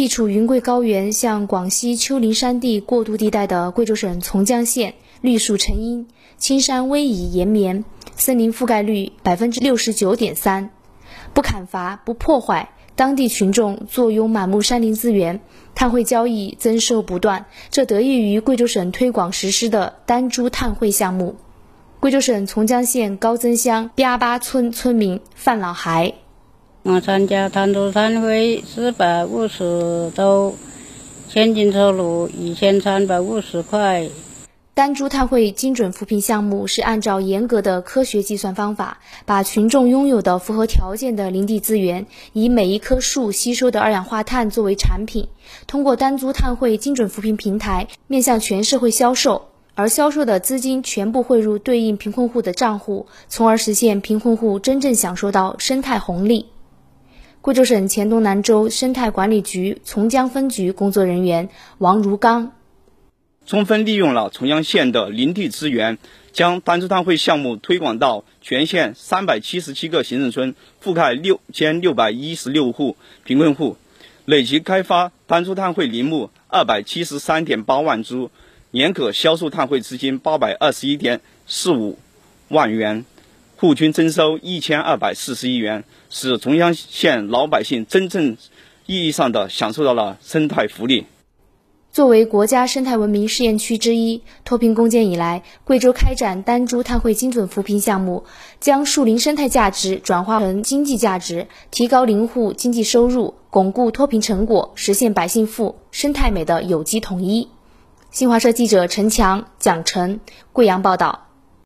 [0.00, 7.84] 地处云贵高原向广西丘陵山地过渡地带的贵州省从江县，绿树成荫，青山逶迤延绵，
[8.16, 10.70] 森林覆盖率百分之六十九点三，
[11.34, 15.42] 不砍伐不破坏，当地群众坐拥满目山林资源，
[15.74, 21.36] 碳汇交易增收不断，这得益于贵州省推广实施的丹珠碳汇项目。
[22.00, 26.14] 贵州省从江县高增乡边巴村村民范老孩。
[26.82, 30.56] 我参加丹珠碳汇四百五十度，
[31.28, 34.08] 现金收入一千三百五十块。
[34.72, 45.28] 丹珠碳汇精准扶贫项目是按照严格的科学计算方法，把群众拥有的符合条件的林地资源，以每一棵树吸收的二氧化碳作为产品，
[45.66, 56.46] 通过丹珠碳汇精准扶贫平台面向全社会销售，而销售的资金全部汇入对应贫困户的账户，从而实现贫困户真正享受到生态红利。
[57.42, 62.52] 贵州省黔东南州生态管理局从江分局工作人员王如刚，
[63.46, 65.96] 充分利用了从江县的林地资源，
[66.32, 73.78] 将丹珠碳汇项目推广到全县三百七十七个行政村，覆盖六千六百一十六户贫困户，
[74.26, 78.30] 累计开发丹珠碳汇林木二百七十三点八万株，
[78.70, 81.98] 年可销售碳汇资金八百二十一点四五
[82.48, 83.06] 万元。
[83.60, 88.38] 户均增收一千二百四十亿元，使从江县老百姓真正
[88.86, 91.04] 意义上的享受到了生态福利。
[91.92, 98.24] 作为国家生态文明试验区之一，脱贫攻坚以来，贵州开展丹珠碳汇精准扶贫项目，
[98.60, 107.48] 将树林生态价值转化成经济价值，提高林户经济收入，巩固脱贫成果，实现百姓富、生态美的有机统一。
[108.10, 110.20] 新华社记者陈强、蒋晨
[110.54, 111.29] 贵阳报道。